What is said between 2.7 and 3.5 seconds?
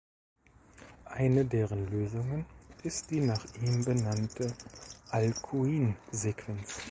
ist die nach